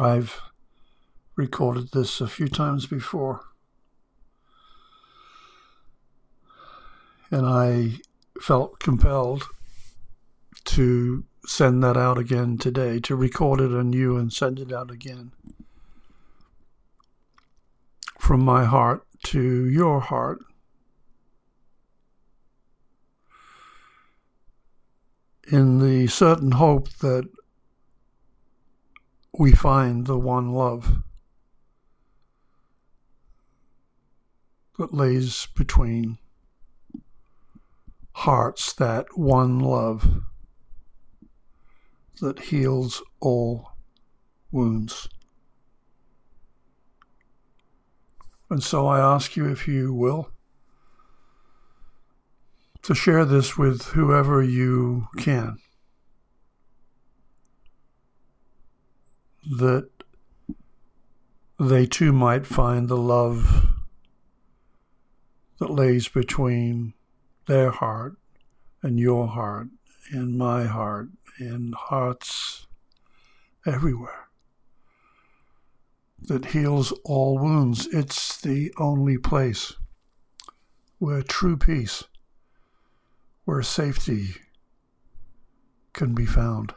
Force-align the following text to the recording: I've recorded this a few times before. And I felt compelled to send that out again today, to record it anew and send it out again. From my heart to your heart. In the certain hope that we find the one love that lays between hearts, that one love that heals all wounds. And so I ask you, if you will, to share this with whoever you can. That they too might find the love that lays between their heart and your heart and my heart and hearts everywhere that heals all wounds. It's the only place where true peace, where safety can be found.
I've 0.00 0.40
recorded 1.36 1.92
this 1.92 2.20
a 2.20 2.26
few 2.26 2.48
times 2.48 2.86
before. 2.86 3.40
And 7.30 7.46
I 7.46 8.00
felt 8.40 8.78
compelled 8.78 9.44
to 10.64 11.24
send 11.44 11.82
that 11.82 11.96
out 11.96 12.18
again 12.18 12.56
today, 12.56 13.00
to 13.00 13.16
record 13.16 13.60
it 13.60 13.72
anew 13.72 14.16
and 14.16 14.32
send 14.32 14.58
it 14.58 14.72
out 14.72 14.90
again. 14.90 15.32
From 18.18 18.44
my 18.44 18.64
heart 18.64 19.04
to 19.24 19.68
your 19.68 20.00
heart. 20.00 20.38
In 25.50 25.80
the 25.80 26.06
certain 26.06 26.52
hope 26.52 26.88
that 27.00 27.28
we 29.38 29.52
find 29.52 30.06
the 30.06 30.18
one 30.18 30.52
love 30.52 31.02
that 34.78 34.92
lays 34.92 35.46
between 35.56 36.18
hearts, 38.12 38.72
that 38.74 39.06
one 39.16 39.58
love 39.58 40.22
that 42.20 42.38
heals 42.38 43.02
all 43.20 43.72
wounds. 44.50 45.08
And 48.50 48.62
so 48.62 48.86
I 48.86 49.00
ask 49.00 49.34
you, 49.34 49.48
if 49.48 49.66
you 49.66 49.94
will, 49.94 50.30
to 52.82 52.94
share 52.94 53.24
this 53.24 53.56
with 53.56 53.86
whoever 53.92 54.42
you 54.42 55.08
can. 55.16 55.56
That 59.50 59.88
they 61.58 61.86
too 61.86 62.12
might 62.12 62.46
find 62.46 62.88
the 62.88 62.96
love 62.96 63.68
that 65.58 65.70
lays 65.70 66.08
between 66.08 66.94
their 67.46 67.70
heart 67.70 68.16
and 68.82 68.98
your 68.98 69.28
heart 69.28 69.68
and 70.10 70.36
my 70.36 70.64
heart 70.64 71.08
and 71.38 71.74
hearts 71.74 72.66
everywhere 73.66 74.28
that 76.20 76.46
heals 76.46 76.92
all 77.04 77.38
wounds. 77.38 77.86
It's 77.88 78.40
the 78.40 78.72
only 78.78 79.18
place 79.18 79.74
where 80.98 81.22
true 81.22 81.56
peace, 81.56 82.04
where 83.44 83.62
safety 83.62 84.36
can 85.92 86.14
be 86.14 86.26
found. 86.26 86.74